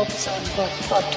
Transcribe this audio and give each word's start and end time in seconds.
Bobson 0.00 0.32
Bob 0.56 0.70
Podcast. 0.88 1.12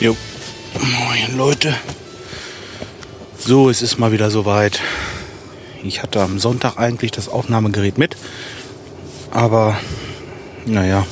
Jo. 0.00 0.14
Moin 0.74 1.38
Leute. 1.38 1.74
So, 3.38 3.70
es 3.70 3.80
ist 3.80 3.98
mal 3.98 4.12
wieder 4.12 4.30
soweit. 4.30 4.82
Ich 5.82 6.02
hatte 6.02 6.20
am 6.20 6.38
Sonntag 6.38 6.76
eigentlich 6.76 7.10
das 7.10 7.30
Aufnahmegerät 7.30 7.96
mit. 7.96 8.18
Aber, 9.30 9.78
naja. 10.66 11.06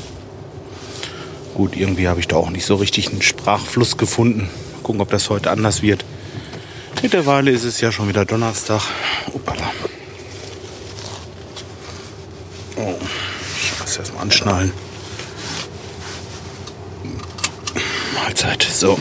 Gut, 1.54 1.74
irgendwie 1.74 2.06
habe 2.06 2.20
ich 2.20 2.28
da 2.28 2.36
auch 2.36 2.50
nicht 2.50 2.66
so 2.66 2.74
richtig 2.74 3.08
einen 3.08 3.22
Sprachfluss 3.22 3.96
gefunden. 3.96 4.50
Mal 4.74 4.82
gucken, 4.82 5.00
ob 5.00 5.08
das 5.08 5.30
heute 5.30 5.50
anders 5.50 5.80
wird. 5.80 6.04
Mittlerweile 7.02 7.50
ist 7.50 7.64
es 7.64 7.80
ja 7.80 7.90
schon 7.90 8.08
wieder 8.08 8.24
Donnerstag. 8.24 8.82
Uppala. 9.32 9.72
Oh, 12.76 12.94
ich 13.62 13.80
muss 13.80 13.96
erst 13.96 14.14
mal 14.14 14.20
anschnallen. 14.20 14.72
Mahlzeit. 18.14 18.62
So. 18.62 18.98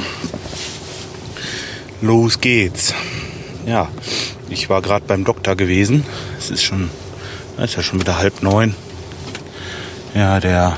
Los 2.02 2.40
geht's. 2.40 2.94
Ja, 3.66 3.90
ich 4.50 4.70
war 4.70 4.82
gerade 4.82 5.06
beim 5.06 5.26
Doktor 5.26 5.58
gewesen. 5.58 6.06
Es 6.38 6.50
ist 6.50 6.64
schon, 6.64 6.90
ist 7.58 7.76
ja 7.76 7.84
schon 7.84 8.00
wieder 8.00 8.18
halb 8.18 8.42
neun. 8.42 8.76
Ja, 10.16 10.40
der 10.40 10.78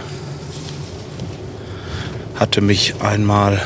hatte 2.40 2.62
mich 2.62 2.96
einmal 3.00 3.62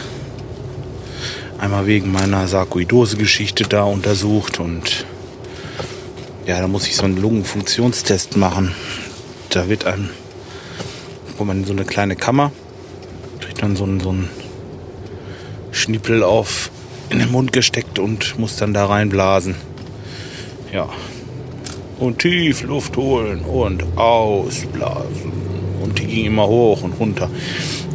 einmal 1.65 1.87
wegen 1.87 2.11
meiner 2.11 2.47
Sarkoidose-Geschichte 2.47 3.63
da 3.63 3.85
untersucht 3.85 4.59
und 4.59 5.07
ja, 6.45 6.61
da 6.61 6.67
muss 6.67 6.85
ich 6.85 6.95
so 6.95 7.05
einen 7.05 7.17
Lungenfunktionstest 7.17 8.37
machen. 8.37 8.75
Da 9.49 9.67
wird 9.67 9.85
einem, 9.85 10.11
wo 11.39 11.43
man 11.43 11.61
in 11.61 11.65
so 11.65 11.73
eine 11.73 11.83
kleine 11.83 12.15
Kammer, 12.15 12.51
kriegt 13.39 13.63
dann 13.63 13.75
so 13.75 13.83
einen, 13.83 13.99
so 13.99 14.09
einen 14.09 14.29
Schnippel 15.71 16.21
auf 16.21 16.69
in 17.09 17.17
den 17.17 17.31
Mund 17.31 17.51
gesteckt 17.51 17.97
und 17.97 18.37
muss 18.37 18.57
dann 18.57 18.75
da 18.75 18.85
reinblasen. 18.85 19.55
Ja. 20.71 20.87
Und 21.97 22.19
tief 22.19 22.61
Luft 22.61 22.95
holen 22.95 23.39
und 23.41 23.97
ausblasen. 23.97 25.31
Und 25.81 25.97
die 25.97 26.05
ging 26.05 26.25
immer 26.25 26.45
hoch 26.45 26.83
und 26.83 26.93
runter. 26.99 27.27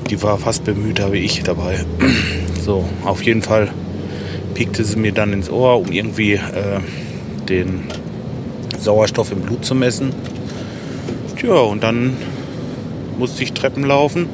Die 0.08 0.20
war 0.24 0.38
fast 0.38 0.64
bemühter 0.64 1.12
wie 1.12 1.18
ich 1.18 1.44
dabei. 1.44 1.84
So, 2.60 2.84
auf 3.04 3.22
jeden 3.22 3.42
Fall 3.42 3.68
piekte 4.54 4.84
sie 4.84 4.98
mir 4.98 5.12
dann 5.12 5.32
ins 5.32 5.48
Ohr, 5.48 5.78
um 5.78 5.90
irgendwie 5.90 6.34
äh, 6.34 6.80
den 7.48 7.84
Sauerstoff 8.78 9.32
im 9.32 9.40
Blut 9.40 9.64
zu 9.64 9.74
messen. 9.74 10.12
Tja, 11.38 11.54
und 11.54 11.82
dann 11.82 12.16
musste 13.18 13.42
ich 13.42 13.54
Treppen 13.54 13.84
laufen. 13.84 14.26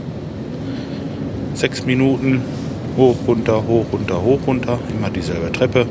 Sechs 1.54 1.86
Minuten 1.86 2.42
hoch, 2.96 3.16
runter, 3.28 3.62
hoch, 3.66 3.86
runter, 3.92 4.22
hoch, 4.22 4.40
runter. 4.46 4.78
Immer 4.96 5.10
dieselbe 5.10 5.52
Treppe. 5.52 5.86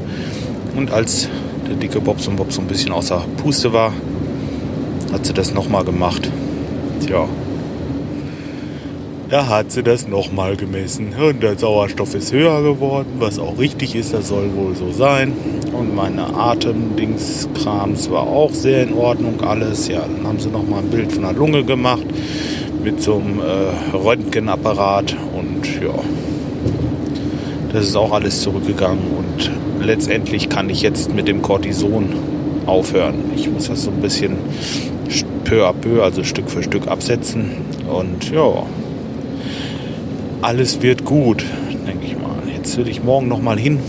Und 0.76 0.92
als 0.92 1.30
der 1.70 1.76
dicke 1.76 2.02
Bobs 2.02 2.28
und 2.28 2.36
Bobs 2.36 2.56
so 2.56 2.62
ein 2.62 2.68
bisschen 2.68 2.92
außer 2.92 3.24
Puste 3.38 3.72
war, 3.72 3.94
hat 5.14 5.26
sie 5.26 5.34
das 5.34 5.54
nochmal 5.54 5.86
gemacht. 5.86 6.30
Tja, 7.06 7.30
da 9.30 9.48
hat 9.48 9.72
sie 9.72 9.84
das 9.84 10.08
nochmal 10.08 10.56
gemessen 10.56 11.14
und 11.20 11.42
der 11.42 11.58
Sauerstoff 11.58 12.14
ist 12.14 12.32
höher 12.32 12.62
geworden, 12.62 13.14
was 13.20 13.40
auch 13.40 13.58
richtig 13.58 13.96
ist, 13.96 14.14
das 14.14 14.28
soll 14.28 14.56
wohl 14.56 14.76
so 14.76 14.92
sein. 14.92 15.34
Und 15.74 15.96
meine 15.96 16.34
Atemdingskrams 16.36 18.10
war 18.12 18.24
auch 18.24 18.52
sehr 18.52 18.84
in 18.84 18.94
Ordnung 18.94 19.42
alles. 19.42 19.88
Ja, 19.88 20.02
dann 20.02 20.28
haben 20.28 20.40
sie 20.40 20.50
nochmal 20.50 20.80
ein 20.80 20.90
Bild 20.90 21.12
von 21.12 21.24
der 21.24 21.34
Lunge 21.34 21.64
gemacht 21.64 22.06
mit 22.84 23.02
so 23.02 23.16
einem 23.16 23.40
äh, 23.40 23.96
Röntgenapparat 23.98 25.16
und 25.34 25.66
ja, 25.82 25.94
das 27.74 27.88
ist 27.88 27.96
auch 27.96 28.12
alles 28.12 28.42
zurückgegangen 28.42 29.04
und 29.18 29.52
letztendlich 29.84 30.50
kann 30.50 30.70
ich 30.70 30.82
jetzt 30.82 31.14
mit 31.14 31.28
dem 31.28 31.42
Cortison 31.42 32.10
aufhören. 32.68 33.16
Ich 33.36 33.50
muss 33.50 33.68
das 33.68 33.84
so 33.84 33.92
ein 33.92 34.02
bisschen 34.02 34.38
peu 35.46 35.68
à 35.68 35.74
peu, 35.74 36.04
also 36.04 36.24
Stück 36.24 36.50
für 36.50 36.64
Stück 36.64 36.88
absetzen 36.88 37.52
und 37.88 38.32
ja, 38.32 38.66
alles 40.46 40.84
wird 40.84 41.06
gut, 41.06 41.44
denke 41.88 42.06
ich 42.06 42.14
mal. 42.14 42.36
Jetzt 42.56 42.78
will 42.78 42.88
ich 42.88 43.04
morgen 43.04 43.28
noch 43.28 43.42
mal 43.42 43.58
hin 43.58 43.80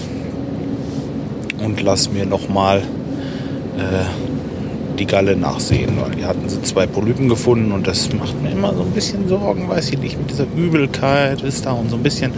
und 1.62 1.82
lass 1.82 2.10
mir 2.10 2.24
noch 2.24 2.48
mal 2.48 2.78
äh, 2.78 4.98
die 4.98 5.04
Galle 5.04 5.36
nachsehen, 5.36 5.98
weil 6.00 6.12
die 6.12 6.24
hatten 6.24 6.48
sie 6.48 6.62
zwei 6.62 6.86
Polypen 6.86 7.28
gefunden 7.28 7.72
und 7.72 7.86
das 7.86 8.10
macht 8.14 8.42
mir 8.42 8.52
immer 8.52 8.74
so 8.74 8.80
ein 8.80 8.92
bisschen 8.92 9.28
Sorgen, 9.28 9.68
weiß 9.68 9.90
ich 9.90 9.98
nicht, 9.98 10.18
mit 10.18 10.30
dieser 10.30 10.46
Übelkeit 10.56 11.42
ist 11.42 11.66
da 11.66 11.72
und 11.72 11.90
so 11.90 11.96
ein 11.96 12.02
bisschen 12.02 12.32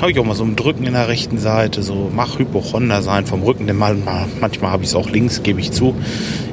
habe 0.00 0.12
ich 0.12 0.18
auch 0.20 0.24
mal 0.24 0.36
so 0.36 0.44
ein 0.44 0.54
Drücken 0.54 0.84
in 0.84 0.92
der 0.92 1.08
rechten 1.08 1.38
Seite, 1.38 1.82
so 1.82 2.08
mach 2.14 2.38
Hypochonder 2.38 3.02
sein 3.02 3.26
vom 3.26 3.42
Rücken, 3.42 3.66
denn 3.66 3.76
mal, 3.76 3.96
manchmal 4.40 4.70
habe 4.70 4.84
ich 4.84 4.90
es 4.90 4.94
auch 4.94 5.10
links, 5.10 5.42
gebe 5.42 5.58
ich 5.58 5.72
zu. 5.72 5.96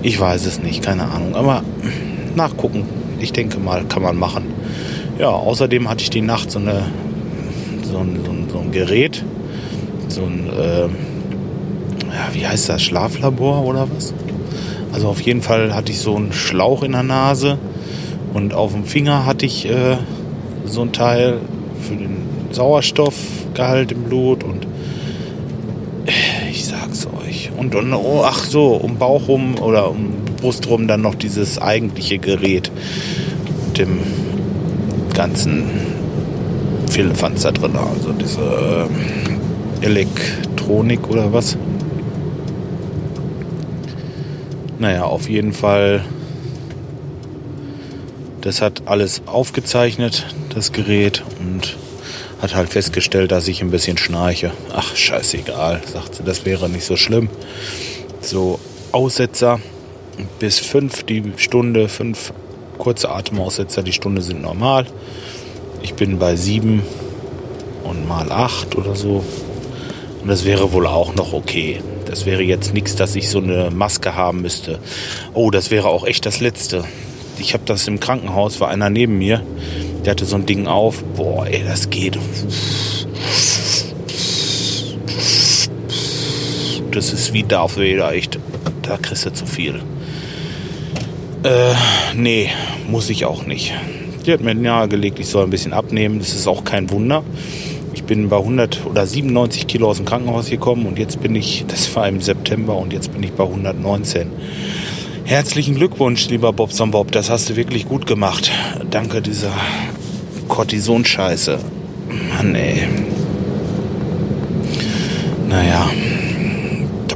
Ich 0.01 0.19
weiß 0.19 0.47
es 0.47 0.63
nicht, 0.63 0.83
keine 0.83 1.03
Ahnung, 1.03 1.35
aber 1.35 1.63
nachgucken, 2.35 2.85
ich 3.19 3.33
denke 3.33 3.59
mal, 3.59 3.85
kann 3.85 4.01
man 4.01 4.17
machen. 4.17 4.52
Ja, 5.19 5.29
außerdem 5.29 5.89
hatte 5.89 6.01
ich 6.01 6.09
die 6.09 6.21
Nacht 6.21 6.49
so, 6.49 6.57
eine, 6.57 6.85
so, 7.83 7.99
ein, 7.99 8.19
so, 8.25 8.31
ein, 8.31 8.47
so 8.51 8.59
ein 8.59 8.71
Gerät, 8.71 9.23
so 10.07 10.23
ein, 10.23 10.49
äh, 10.49 10.81
ja, 10.81 12.33
wie 12.33 12.47
heißt 12.47 12.69
das, 12.69 12.81
Schlaflabor 12.81 13.63
oder 13.63 13.87
was? 13.95 14.13
Also 14.91 15.07
auf 15.07 15.21
jeden 15.21 15.41
Fall 15.43 15.75
hatte 15.75 15.91
ich 15.91 15.99
so 15.99 16.15
einen 16.15 16.33
Schlauch 16.33 16.81
in 16.81 16.93
der 16.93 17.03
Nase 17.03 17.59
und 18.33 18.55
auf 18.55 18.73
dem 18.73 18.85
Finger 18.85 19.25
hatte 19.25 19.45
ich 19.45 19.69
äh, 19.69 19.97
so 20.65 20.81
ein 20.81 20.91
Teil 20.91 21.37
für 21.81 21.95
den 21.95 22.17
Sauerstoffgehalt 22.51 23.91
im 23.91 24.03
Blut 24.03 24.43
und 24.43 24.65
ich 26.49 26.65
sag's 26.65 27.07
euch. 27.23 27.51
Und, 27.55 27.75
und 27.75 27.93
oh, 27.93 28.23
ach 28.25 28.43
so, 28.43 28.73
um 28.73 28.97
Bauch 28.97 29.27
rum 29.27 29.55
oder 29.59 29.91
um 29.91 30.13
Brust 30.41 30.67
rum 30.69 30.87
dann 30.87 31.01
noch 31.01 31.15
dieses 31.15 31.61
eigentliche 31.61 32.17
Gerät 32.17 32.71
mit 33.67 33.77
dem 33.77 33.99
ganzen 35.13 35.69
Firlefanz 36.89 37.43
da 37.43 37.51
drin. 37.51 37.75
Also 37.75 38.11
diese 38.13 38.87
äh, 39.81 39.85
Elektronik 39.85 41.09
oder 41.09 41.33
was. 41.33 41.57
Naja, 44.79 45.03
auf 45.03 45.29
jeden 45.29 45.53
Fall. 45.53 46.03
Das 48.41 48.61
hat 48.61 48.83
alles 48.87 49.21
aufgezeichnet, 49.25 50.25
das 50.53 50.73
Gerät, 50.73 51.23
und 51.39 51.77
hat 52.41 52.55
halt 52.55 52.67
festgestellt, 52.67 53.31
dass 53.31 53.47
ich 53.47 53.61
ein 53.61 53.71
bisschen 53.71 53.97
schnarche. 53.97 54.51
Ach, 54.75 54.93
scheißegal, 54.97 55.81
sagt 55.91 56.15
sie, 56.15 56.23
das 56.23 56.45
wäre 56.45 56.69
nicht 56.69 56.83
so 56.83 56.97
schlimm. 56.97 57.29
So, 58.19 58.59
Aussetzer 58.91 59.61
bis 60.39 60.59
fünf 60.59 61.03
die 61.03 61.23
Stunde, 61.37 61.87
fünf 61.87 62.33
kurze 62.83 63.09
Atemaussetzer, 63.09 63.81
die 63.81 63.93
Stunde 63.93 64.21
sind 64.21 64.41
normal. 64.41 64.85
Ich 65.81 65.93
bin 65.93 66.19
bei 66.19 66.35
sieben 66.35 66.83
und 67.85 68.09
mal 68.09 68.29
acht 68.29 68.75
oder 68.75 68.93
so. 68.93 69.23
Und 70.21 70.27
das 70.27 70.43
wäre 70.43 70.73
wohl 70.73 70.85
auch 70.85 71.15
noch 71.15 71.31
okay. 71.31 71.79
Das 72.07 72.25
wäre 72.25 72.43
jetzt 72.43 72.73
nichts, 72.73 72.97
dass 72.97 73.15
ich 73.15 73.29
so 73.29 73.37
eine 73.37 73.71
Maske 73.71 74.17
haben 74.17 74.41
müsste. 74.41 74.79
Oh, 75.33 75.49
das 75.49 75.71
wäre 75.71 75.87
auch 75.87 76.05
echt 76.05 76.25
das 76.25 76.41
Letzte. 76.41 76.83
Ich 77.37 77.53
habe 77.53 77.63
das 77.65 77.87
im 77.87 78.01
Krankenhaus, 78.01 78.59
war 78.59 78.67
einer 78.67 78.89
neben 78.89 79.17
mir, 79.17 79.41
der 80.03 80.11
hatte 80.11 80.25
so 80.25 80.35
ein 80.35 80.45
Ding 80.45 80.67
auf. 80.67 81.05
Boah, 81.15 81.47
ey, 81.47 81.63
das 81.65 81.89
geht. 81.89 82.19
Das 86.91 87.13
ist 87.13 87.31
wie 87.31 87.43
Darth 87.43 87.77
Vader, 87.77 88.11
echt. 88.11 88.39
Da 88.81 88.97
kriegst 88.97 89.25
du 89.25 89.31
zu 89.31 89.45
viel. 89.45 89.81
Äh, 91.43 91.73
nee, 92.15 92.49
muss 92.87 93.09
ich 93.09 93.25
auch 93.25 93.45
nicht. 93.45 93.73
Die 94.25 94.31
hat 94.31 94.39
mir 94.39 94.55
nahegelegt, 94.55 95.19
ich 95.19 95.27
soll 95.27 95.43
ein 95.43 95.49
bisschen 95.49 95.73
abnehmen. 95.73 96.19
Das 96.19 96.33
ist 96.33 96.47
auch 96.47 96.63
kein 96.63 96.89
Wunder. 96.89 97.23
Ich 97.93 98.05
bin 98.05 98.29
bei 98.29 98.37
100 98.37 98.85
oder 98.85 99.05
97 99.05 99.67
Kilo 99.67 99.89
aus 99.89 99.97
dem 99.97 100.05
Krankenhaus 100.05 100.49
gekommen 100.49 100.85
und 100.85 100.97
jetzt 100.97 101.21
bin 101.21 101.35
ich, 101.35 101.65
das 101.67 101.93
war 101.95 102.07
im 102.07 102.21
September 102.21 102.77
und 102.77 102.93
jetzt 102.93 103.11
bin 103.11 103.23
ich 103.23 103.33
bei 103.33 103.43
119. 103.43 104.27
Herzlichen 105.25 105.75
Glückwunsch, 105.75 106.29
lieber 106.29 106.53
Bobson 106.53 106.91
Bob, 106.91 107.11
das 107.11 107.29
hast 107.29 107.49
du 107.49 107.55
wirklich 107.55 107.87
gut 107.87 108.07
gemacht. 108.07 108.51
Danke 108.89 109.21
dieser 109.21 109.53
Cortison-Scheiße. 110.47 111.59
Mann, 112.37 112.55
ey. 112.55 112.87
Naja, 115.49 115.89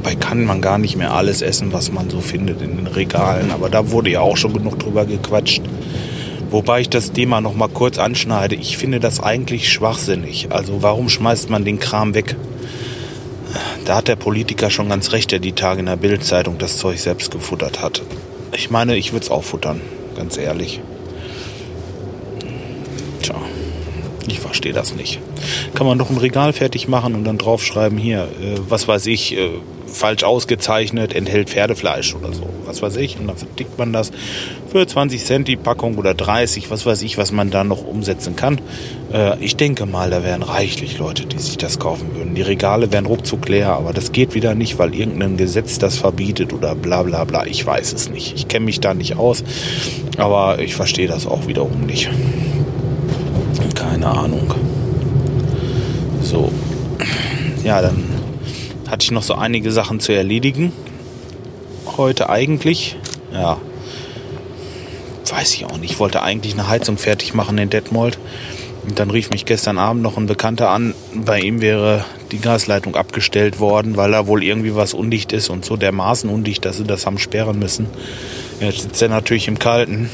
dabei 0.08 0.14
kann 0.14 0.44
man 0.46 0.62
gar 0.62 0.78
nicht 0.78 0.96
mehr 0.96 1.12
alles 1.12 1.42
essen, 1.42 1.72
was 1.72 1.92
man 1.92 2.08
so 2.08 2.20
findet 2.20 2.62
in 2.62 2.76
den 2.76 2.86
Regalen. 2.86 3.50
Aber 3.50 3.68
da 3.68 3.90
wurde 3.90 4.10
ja 4.10 4.20
auch 4.20 4.38
schon 4.38 4.54
genug 4.54 4.78
drüber 4.78 5.04
gequatscht. 5.04 5.62
Wobei 6.50 6.80
ich 6.80 6.88
das 6.88 7.12
Thema 7.12 7.42
noch 7.42 7.54
mal 7.54 7.68
kurz 7.68 7.98
anschneide. 7.98 8.54
Ich 8.54 8.78
finde 8.78 9.00
das 9.00 9.20
eigentlich 9.20 9.70
schwachsinnig. 9.70 10.48
Also 10.50 10.82
warum 10.82 11.10
schmeißt 11.10 11.50
man 11.50 11.64
den 11.64 11.78
Kram 11.78 12.14
weg? 12.14 12.36
da 13.84 13.96
hat 13.96 14.08
der 14.08 14.16
Politiker 14.16 14.68
schon 14.68 14.90
ganz 14.90 15.12
recht, 15.12 15.30
der 15.32 15.38
die 15.38 15.52
Tage 15.52 15.80
in 15.80 15.86
der 15.86 15.96
Bildzeitung 15.96 16.58
das 16.58 16.76
Zeug 16.76 16.98
selbst 16.98 17.30
gefuttert 17.30 17.80
hat. 17.80 18.02
Ich 18.54 18.70
meine, 18.70 18.96
ich 18.96 19.12
würde 19.12 19.24
es 19.24 19.30
auch 19.30 19.44
futtern, 19.44 19.80
ganz 20.14 20.36
ehrlich. 20.36 20.80
Tja, 23.22 23.36
ich 24.30 24.40
verstehe 24.40 24.72
das 24.72 24.94
nicht. 24.94 25.20
Kann 25.74 25.86
man 25.86 25.98
doch 25.98 26.10
ein 26.10 26.16
Regal 26.16 26.52
fertig 26.52 26.88
machen 26.88 27.14
und 27.14 27.24
dann 27.24 27.38
draufschreiben, 27.38 27.98
hier, 27.98 28.22
äh, 28.24 28.58
was 28.68 28.88
weiß 28.88 29.06
ich, 29.06 29.36
äh, 29.36 29.50
falsch 29.88 30.22
ausgezeichnet, 30.22 31.14
enthält 31.14 31.50
Pferdefleisch 31.50 32.14
oder 32.14 32.32
so, 32.32 32.48
was 32.64 32.82
weiß 32.82 32.96
ich. 32.96 33.18
Und 33.18 33.26
dann 33.26 33.36
verdickt 33.36 33.78
man 33.78 33.92
das 33.92 34.10
für 34.70 34.86
20 34.86 35.24
Cent 35.24 35.48
die 35.48 35.56
Packung 35.56 35.96
oder 35.96 36.14
30, 36.14 36.70
was 36.70 36.86
weiß 36.86 37.02
ich, 37.02 37.18
was 37.18 37.32
man 37.32 37.50
da 37.50 37.64
noch 37.64 37.84
umsetzen 37.84 38.36
kann. 38.36 38.60
Äh, 39.12 39.42
ich 39.42 39.56
denke 39.56 39.86
mal, 39.86 40.10
da 40.10 40.22
wären 40.22 40.42
reichlich 40.42 40.98
Leute, 40.98 41.26
die 41.26 41.38
sich 41.38 41.56
das 41.56 41.78
kaufen 41.78 42.14
würden. 42.14 42.34
Die 42.34 42.42
Regale 42.42 42.92
wären 42.92 43.06
ruckzuck 43.06 43.48
leer, 43.48 43.72
aber 43.72 43.92
das 43.92 44.12
geht 44.12 44.34
wieder 44.34 44.54
nicht, 44.54 44.78
weil 44.78 44.94
irgendein 44.94 45.36
Gesetz 45.36 45.78
das 45.78 45.96
verbietet 45.96 46.52
oder 46.52 46.74
bla 46.74 47.02
bla 47.02 47.24
bla. 47.24 47.46
Ich 47.46 47.64
weiß 47.64 47.92
es 47.92 48.10
nicht. 48.10 48.34
Ich 48.36 48.48
kenne 48.48 48.66
mich 48.66 48.80
da 48.80 48.94
nicht 48.94 49.16
aus, 49.16 49.42
aber 50.16 50.58
ich 50.60 50.74
verstehe 50.74 51.08
das 51.08 51.26
auch 51.26 51.46
wiederum 51.46 51.80
nicht. 51.86 52.10
Keine 53.74 54.06
Ahnung. 54.06 54.54
So. 56.22 56.52
Ja, 57.64 57.80
dann 57.82 58.04
hatte 58.88 59.04
ich 59.04 59.10
noch 59.10 59.22
so 59.22 59.34
einige 59.34 59.72
Sachen 59.72 60.00
zu 60.00 60.12
erledigen. 60.12 60.72
Heute 61.96 62.30
eigentlich. 62.30 62.96
Ja. 63.32 63.58
Weiß 65.30 65.54
ich 65.54 65.66
auch 65.66 65.76
nicht. 65.76 65.92
Ich 65.92 66.00
wollte 66.00 66.22
eigentlich 66.22 66.54
eine 66.54 66.68
Heizung 66.68 66.96
fertig 66.96 67.34
machen 67.34 67.58
in 67.58 67.70
Detmold. 67.70 68.18
Und 68.88 68.98
dann 68.98 69.10
rief 69.10 69.30
mich 69.30 69.44
gestern 69.44 69.76
Abend 69.76 70.02
noch 70.02 70.16
ein 70.16 70.26
Bekannter 70.26 70.70
an. 70.70 70.94
Bei 71.14 71.40
ihm 71.40 71.60
wäre 71.60 72.04
die 72.32 72.38
Gasleitung 72.38 72.96
abgestellt 72.96 73.60
worden, 73.60 73.96
weil 73.96 74.12
da 74.12 74.26
wohl 74.26 74.42
irgendwie 74.42 74.74
was 74.74 74.94
undicht 74.94 75.32
ist 75.32 75.50
und 75.50 75.64
so 75.64 75.76
dermaßen 75.76 76.30
undicht, 76.30 76.64
dass 76.64 76.78
sie 76.78 76.84
das 76.84 77.04
haben 77.04 77.18
sperren 77.18 77.58
müssen. 77.58 77.86
Jetzt 78.60 78.82
sitzt 78.82 79.02
er 79.02 79.10
natürlich 79.10 79.48
im 79.48 79.58
Kalten. 79.58 80.08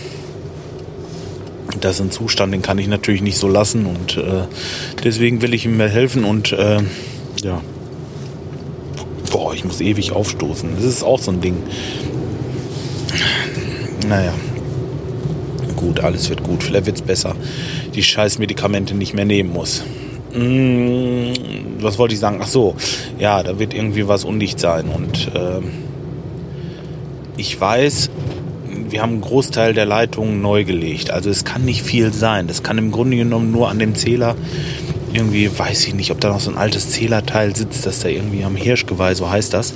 Das 1.84 1.96
ist 1.96 2.00
ein 2.00 2.10
Zustand, 2.10 2.54
den 2.54 2.62
kann 2.62 2.78
ich 2.78 2.88
natürlich 2.88 3.20
nicht 3.20 3.36
so 3.36 3.46
lassen 3.46 3.84
und 3.84 4.16
äh, 4.16 4.44
deswegen 5.04 5.42
will 5.42 5.52
ich 5.52 5.66
ihm 5.66 5.78
helfen 5.80 6.24
und 6.24 6.50
äh, 6.52 6.78
ja, 7.42 7.60
boah, 9.30 9.52
ich 9.52 9.66
muss 9.66 9.82
ewig 9.82 10.12
aufstoßen. 10.12 10.76
Das 10.76 10.84
ist 10.84 11.04
auch 11.04 11.20
so 11.20 11.30
ein 11.30 11.42
Ding. 11.42 11.56
Naja. 14.08 14.32
Gut, 15.76 16.00
alles 16.00 16.30
wird 16.30 16.42
gut. 16.42 16.62
Vielleicht 16.62 16.86
wird 16.86 16.96
es 16.96 17.02
besser. 17.02 17.36
Die 17.94 18.02
scheiß 18.02 18.38
Medikamente 18.38 18.94
nicht 18.94 19.12
mehr 19.12 19.26
nehmen 19.26 19.52
muss. 19.52 19.84
Hm, 20.32 21.34
was 21.80 21.98
wollte 21.98 22.14
ich 22.14 22.20
sagen? 22.20 22.38
Ach 22.40 22.48
so, 22.48 22.76
ja, 23.18 23.42
da 23.42 23.58
wird 23.58 23.74
irgendwie 23.74 24.08
was 24.08 24.24
undicht 24.24 24.58
sein. 24.58 24.86
Und 24.86 25.30
äh, 25.34 25.60
ich 27.36 27.60
weiß, 27.60 28.08
wir 28.88 29.02
haben 29.02 29.12
einen 29.12 29.20
Großteil 29.20 29.74
der 29.74 29.86
Leitungen 29.86 30.40
neu 30.40 30.64
gelegt. 30.64 31.10
Also 31.10 31.30
es 31.30 31.44
kann 31.44 31.64
nicht 31.64 31.82
viel 31.82 32.12
sein. 32.12 32.46
Das 32.46 32.62
kann 32.62 32.78
im 32.78 32.92
Grunde 32.92 33.16
genommen 33.16 33.50
nur 33.50 33.68
an 33.68 33.78
dem 33.78 33.94
Zähler 33.94 34.36
irgendwie, 35.14 35.48
weiß 35.56 35.86
ich 35.86 35.94
nicht, 35.94 36.10
ob 36.10 36.20
da 36.20 36.28
noch 36.28 36.40
so 36.40 36.50
ein 36.50 36.56
altes 36.56 36.90
Zählerteil 36.90 37.54
sitzt, 37.54 37.86
dass 37.86 38.00
da 38.00 38.08
irgendwie 38.08 38.44
am 38.44 38.56
Hirschgeweih, 38.56 39.14
so 39.14 39.30
heißt 39.30 39.54
das, 39.54 39.72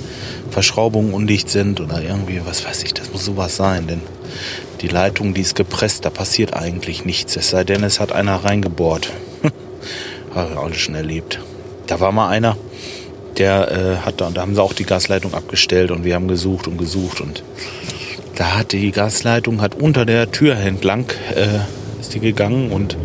Verschraubungen 0.51 1.13
undicht 1.13 1.49
sind 1.49 1.79
oder 1.79 2.03
irgendwie, 2.03 2.41
was 2.45 2.65
weiß 2.65 2.83
ich, 2.83 2.93
das 2.93 3.11
muss 3.13 3.23
sowas 3.23 3.55
sein, 3.55 3.87
denn 3.87 4.01
die 4.81 4.89
Leitung, 4.89 5.33
die 5.33 5.41
ist 5.41 5.55
gepresst, 5.55 6.03
da 6.03 6.09
passiert 6.09 6.53
eigentlich 6.53 7.05
nichts, 7.05 7.37
es 7.37 7.49
sei 7.49 7.63
denn, 7.63 7.83
es 7.83 8.01
hat 8.01 8.11
einer 8.11 8.35
reingebohrt. 8.35 9.13
Habe 10.35 10.51
ich 10.51 10.57
alles 10.57 10.77
schon 10.77 10.95
erlebt. 10.95 11.39
Da 11.87 12.01
war 12.01 12.11
mal 12.11 12.29
einer, 12.29 12.57
der 13.37 13.71
äh, 13.71 14.05
hat 14.05 14.19
da, 14.21 14.29
da 14.31 14.41
haben 14.41 14.55
sie 14.55 14.61
auch 14.61 14.73
die 14.73 14.83
Gasleitung 14.83 15.33
abgestellt 15.33 15.91
und 15.91 16.03
wir 16.03 16.15
haben 16.15 16.27
gesucht 16.27 16.67
und 16.67 16.77
gesucht 16.77 17.21
und 17.21 17.43
da 18.39 18.57
hat 18.57 18.71
die 18.71 18.91
Gasleitung 18.91 19.59
hat 19.59 19.75
unter 19.75 20.05
der 20.05 20.31
Tür 20.31 20.55
entlang 20.55 21.11
äh, 21.35 21.59
ist 21.99 22.13
die 22.13 22.21
gegangen 22.21 22.71
und 22.71 22.95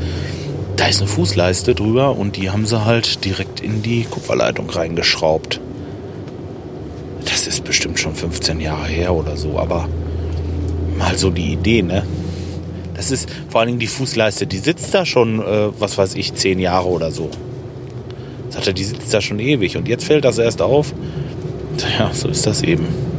da 0.77 0.87
ist 0.87 1.01
eine 1.01 1.09
Fußleiste 1.09 1.75
drüber 1.75 2.17
und 2.17 2.37
die 2.37 2.51
haben 2.51 2.67
sie 2.67 2.85
halt 2.85 3.25
direkt 3.25 3.59
in 3.59 3.83
die 3.83 4.05
Kupferleitung 4.05 4.71
reingeschraubt. 4.71 5.61
Das 7.25 7.49
ist 7.49 7.65
bestimmt 7.65 7.99
schon 7.99 8.15
15 8.15 8.61
Jahre 8.61 8.87
her 8.87 9.13
oder 9.13 9.37
so, 9.37 9.59
aber 9.59 9.89
mal 10.97 11.17
so 11.17 11.31
die 11.31 11.53
Idee, 11.53 11.83
ne? 11.83 12.05
Das 12.95 13.11
ist 13.11 13.29
vor 13.49 13.61
allen 13.61 13.69
Dingen 13.69 13.81
die 13.81 13.89
Fußleiste, 13.89 14.47
die 14.47 14.59
sitzt 14.59 14.95
da 14.95 15.05
schon, 15.05 15.41
äh, 15.41 15.71
was 15.81 15.99
weiß 15.99 16.15
ich, 16.15 16.35
10 16.35 16.61
Jahre 16.61 16.87
oder 16.87 17.11
so. 17.11 17.29
Sagt 18.51 18.69
er, 18.69 18.73
die 18.73 18.85
sitzt 18.85 19.13
da 19.13 19.21
schon 19.21 19.41
ewig 19.41 19.77
und 19.77 19.89
jetzt 19.89 20.05
fällt 20.05 20.25
das 20.25 20.39
erst 20.39 20.63
auf. 20.63 20.95
Ja, 21.99 22.13
so 22.15 22.29
ist 22.29 22.47
das 22.47 22.63
eben. 22.63 23.14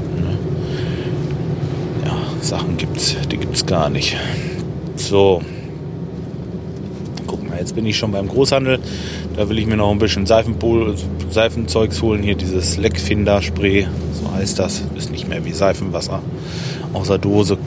Sachen 2.46 2.78
gibt's, 2.78 3.16
die 3.32 3.38
gibt's 3.38 3.66
gar 3.66 3.90
nicht. 3.90 4.16
So, 4.96 5.42
Jetzt 7.66 7.74
bin 7.74 7.88
ich 7.88 7.98
schon 7.98 8.12
beim 8.12 8.28
Großhandel. 8.28 8.80
Da 9.36 9.50
will 9.50 9.58
ich 9.58 9.66
mir 9.66 9.76
noch 9.76 9.90
ein 9.90 9.98
bisschen 9.98 10.28
Seifenpool, 10.28 10.96
Seifenzeugs 11.32 12.00
holen. 12.04 12.22
Hier 12.22 12.36
dieses 12.36 12.78
Leckfinder-Spray, 12.78 13.88
so 14.14 14.32
heißt 14.32 14.60
das. 14.60 14.84
Ist 14.96 15.10
nicht 15.12 15.28
mehr 15.28 15.44
wie 15.46 15.52
Seifenwasser. 15.52 16.22
Außer 16.94 17.18
Dose. 17.18 17.58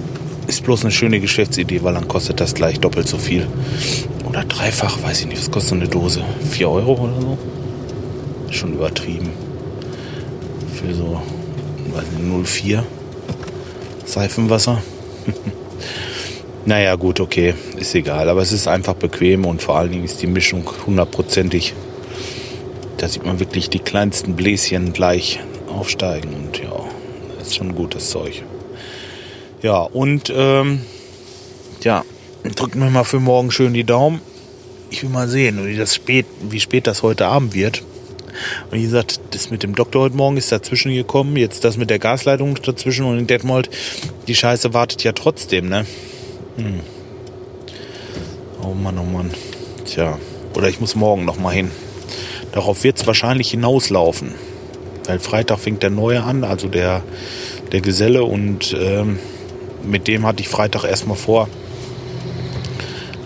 Ist 0.47 0.63
bloß 0.63 0.83
eine 0.83 0.93
schöne 0.93 1.19
Geschäftsidee, 1.19 1.83
weil 1.83 1.95
dann 1.95 2.07
kostet 2.07 2.39
das 2.39 2.55
gleich 2.55 2.79
doppelt 2.79 3.09
so 3.09 3.19
viel. 3.19 3.49
Oder 4.25 4.45
dreifach, 4.45 5.03
weiß 5.03 5.23
ich 5.23 5.27
nicht. 5.27 5.41
Was 5.41 5.51
kostet 5.51 5.71
so 5.71 5.75
eine 5.75 5.89
Dose? 5.89 6.23
4 6.51 6.71
Euro 6.71 6.93
oder 6.93 7.21
so? 7.21 7.39
Schon 8.51 8.75
übertrieben. 8.75 9.31
Für 10.75 10.95
so, 10.95 11.21
weiß 11.93 12.05
nicht, 12.17 12.47
04 12.47 12.85
Seifenwasser. 14.09 14.83
Naja, 16.69 16.97
gut, 16.97 17.19
okay, 17.19 17.55
ist 17.79 17.95
egal. 17.95 18.29
Aber 18.29 18.43
es 18.43 18.53
ist 18.53 18.69
einfach 18.69 18.93
bequem 18.93 19.47
und 19.47 19.63
vor 19.63 19.79
allen 19.79 19.91
Dingen 19.91 20.05
ist 20.05 20.21
die 20.21 20.27
Mischung 20.27 20.69
hundertprozentig. 20.87 21.73
Da 22.99 23.09
sieht 23.09 23.25
man 23.25 23.41
wirklich 23.41 23.71
die 23.71 23.79
kleinsten 23.79 24.37
Bläschen 24.37 24.93
gleich 24.93 25.41
aufsteigen 25.73 26.35
und 26.35 26.59
ja, 26.59 26.85
ist 27.41 27.57
schon 27.57 27.75
gutes 27.75 28.11
Zeug. 28.11 28.43
Ja, 29.63 29.79
und 29.79 30.31
ähm, 30.37 30.83
ja, 31.81 32.05
drückt 32.55 32.75
mir 32.75 32.91
mal 32.91 33.05
für 33.05 33.21
morgen 33.21 33.51
schön 33.51 33.73
die 33.73 33.85
Daumen. 33.85 34.21
Ich 34.91 35.03
will 35.03 35.09
mal 35.09 35.29
sehen, 35.29 35.67
wie, 35.67 35.77
das 35.77 35.95
spät, 35.95 36.27
wie 36.51 36.61
spät 36.61 36.87
das 36.87 37.03
heute 37.03 37.29
Abend 37.29 37.55
wird. 37.55 37.83
Und 38.71 38.79
wie 38.79 38.83
gesagt, 38.83 39.21
das 39.31 39.51
mit 39.51 39.63
dem 39.63 39.75
Doktor 39.75 40.03
heute 40.03 40.17
Morgen 40.17 40.37
ist 40.37 40.53
dazwischen 40.53 40.93
gekommen. 40.93 41.37
Jetzt 41.37 41.65
das 41.65 41.77
mit 41.77 41.91
der 41.91 41.99
Gasleitung 41.99 42.59
dazwischen 42.63 43.05
und 43.07 43.19
in 43.19 43.27
Detmold. 43.27 43.71
Die 44.27 44.35
Scheiße 44.35 44.75
wartet 44.75 45.05
ja 45.05 45.13
trotzdem, 45.13 45.69
ne? 45.69 45.87
Hm. 46.57 46.81
Oh 48.63 48.75
Mann, 48.75 48.99
oh 48.99 49.05
Mann. 49.05 49.31
Tja, 49.85 50.19
oder 50.55 50.69
ich 50.69 50.81
muss 50.81 50.95
morgen 50.95 51.25
noch 51.25 51.39
mal 51.39 51.55
hin. 51.55 51.71
Darauf 52.53 52.85
wird 52.85 52.99
es 52.99 53.07
wahrscheinlich 53.07 53.51
hinauslaufen. 53.51 54.35
Weil 55.07 55.19
Freitag 55.21 55.61
fängt 55.61 55.83
der 55.83 55.91
Neue 55.91 56.23
an, 56.23 56.45
also 56.45 56.69
der, 56.69 57.03
der 57.73 57.81
Geselle. 57.81 58.25
Und 58.25 58.77
ähm, 58.79 59.19
mit 59.85 60.09
dem 60.09 60.27
hatte 60.27 60.43
ich 60.43 60.49
Freitag 60.49 60.85
erstmal 60.85 61.17
vor, 61.17 61.49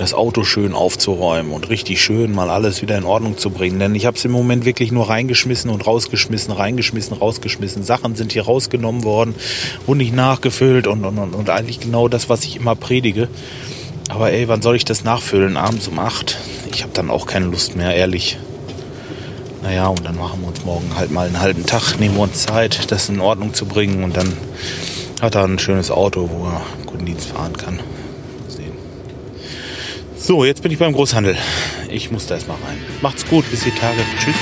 das 0.02 0.14
Auto 0.14 0.42
schön 0.42 0.74
aufzuräumen 0.74 1.52
und 1.52 1.70
richtig 1.70 2.02
schön 2.02 2.34
mal 2.34 2.50
alles 2.50 2.82
wieder 2.82 2.98
in 2.98 3.04
Ordnung 3.04 3.38
zu 3.38 3.50
bringen. 3.50 3.78
Denn 3.78 3.94
ich 3.94 4.04
habe 4.04 4.16
es 4.16 4.24
im 4.24 4.32
Moment 4.32 4.64
wirklich 4.64 4.90
nur 4.90 5.08
reingeschmissen 5.08 5.70
und 5.70 5.86
rausgeschmissen, 5.86 6.52
reingeschmissen, 6.52 7.16
rausgeschmissen. 7.16 7.84
Sachen 7.84 8.16
sind 8.16 8.32
hier 8.32 8.42
rausgenommen 8.42 9.04
worden 9.04 9.36
und 9.86 9.98
nicht 9.98 10.12
nachgefüllt 10.12 10.88
und, 10.88 11.04
und, 11.04 11.18
und, 11.18 11.34
und 11.34 11.50
eigentlich 11.50 11.78
genau 11.78 12.08
das, 12.08 12.28
was 12.28 12.42
ich 12.42 12.56
immer 12.56 12.74
predige. 12.74 13.28
Aber 14.08 14.32
ey, 14.32 14.48
wann 14.48 14.60
soll 14.60 14.74
ich 14.74 14.84
das 14.84 15.04
nachfüllen? 15.04 15.56
Abends 15.56 15.86
um 15.86 16.00
acht? 16.00 16.36
Ich 16.72 16.82
habe 16.82 16.92
dann 16.92 17.08
auch 17.08 17.26
keine 17.26 17.46
Lust 17.46 17.76
mehr, 17.76 17.94
ehrlich. 17.94 18.38
Naja, 19.62 19.86
und 19.86 20.04
dann 20.04 20.16
machen 20.16 20.40
wir 20.40 20.48
uns 20.48 20.64
morgen 20.64 20.90
halt 20.96 21.12
mal 21.12 21.28
einen 21.28 21.40
halben 21.40 21.64
Tag, 21.64 22.00
nehmen 22.00 22.16
wir 22.16 22.22
uns 22.22 22.46
Zeit, 22.46 22.90
das 22.90 23.08
in 23.08 23.20
Ordnung 23.20 23.54
zu 23.54 23.66
bringen 23.66 24.02
und 24.02 24.16
dann 24.16 24.36
hat 25.20 25.36
er 25.36 25.44
ein 25.44 25.60
schönes 25.60 25.92
Auto, 25.92 26.28
wo 26.28 26.46
er 26.46 26.62
guten 26.86 27.06
Dienst 27.06 27.28
fahren 27.28 27.56
kann. 27.56 27.78
So, 30.22 30.44
jetzt 30.44 30.62
bin 30.62 30.70
ich 30.70 30.78
beim 30.78 30.92
Großhandel. 30.92 31.36
Ich 31.88 32.12
muss 32.12 32.28
da 32.28 32.36
erstmal 32.36 32.56
rein. 32.58 32.78
Macht's 33.00 33.26
gut, 33.26 33.50
bis 33.50 33.64
die 33.64 33.72
Tage. 33.72 33.98
Tschüss. 34.20 34.36